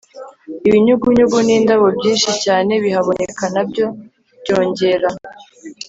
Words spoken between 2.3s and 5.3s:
cyane bihaboneka na byo byongera